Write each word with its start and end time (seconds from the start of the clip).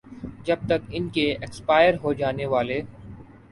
جب 0.45 0.59
تک 0.67 0.87
ان 0.89 1.09
کے 1.09 1.25
ایکسپائر 1.31 1.93
ہوجانے 2.03 2.45
والے 2.47 2.81